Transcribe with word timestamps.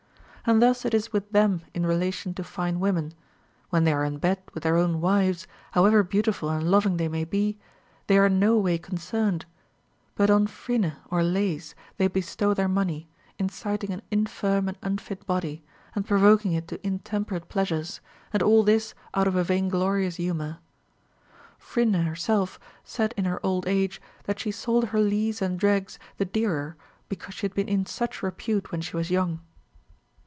And 0.43 0.59
thus 0.59 0.85
it 0.85 0.95
is 0.95 1.13
with 1.13 1.31
them 1.31 1.61
in 1.71 1.85
relation 1.85 2.33
to 2.33 2.43
fine 2.43 2.79
women; 2.79 3.13
when 3.69 3.83
they 3.83 3.93
are 3.93 4.03
in 4.03 4.17
bed 4.17 4.41
with 4.55 4.63
their 4.63 4.73
ΟΛνη 4.73 4.97
wives, 4.99 5.45
however 5.73 6.01
beautiful 6.01 6.49
and 6.49 6.69
loving 6.69 6.97
they 6.97 7.07
may 7.07 7.25
be, 7.25 7.59
they 8.07 8.17
are 8.17 8.27
no 8.27 8.59
Avay 8.59 8.79
concerned; 8.79 9.45
but 10.15 10.31
on 10.31 10.47
Phryne 10.47 10.93
or 11.11 11.21
Lais 11.21 11.75
they 11.97 12.07
bestow 12.07 12.55
their 12.55 12.67
money, 12.67 13.07
inciting 13.37 13.91
an 13.93 14.01
infirm 14.09 14.67
and 14.67 14.79
unfit 14.81 15.27
body, 15.27 15.63
and 15.95 16.07
pro 16.07 16.19
voking 16.19 16.57
it 16.57 16.67
to 16.69 16.85
intemperate 16.85 17.47
pleasures, 17.47 18.01
and 18.33 18.41
all 18.41 18.63
this 18.63 18.95
out 19.13 19.27
of 19.27 19.35
a 19.35 19.43
vain 19.43 19.69
glorious 19.69 20.15
humor. 20.15 20.57
Phryne 21.59 22.03
herself 22.03 22.59
said 22.83 23.13
in 23.15 23.25
her 23.25 23.39
old 23.45 23.67
age, 23.67 24.01
that 24.23 24.39
she 24.39 24.49
sold 24.49 24.85
her 24.85 24.99
lees 24.99 25.39
and 25.39 25.59
dregs 25.59 25.99
the 26.17 26.25
dearer 26.25 26.75
because 27.09 27.35
she 27.35 27.45
had 27.45 27.53
been 27.53 27.69
in 27.69 27.85
such 27.85 28.23
repute 28.23 28.71
when 28.71 28.81
she 28.81 28.97
was 28.97 29.11
young. 29.11 29.39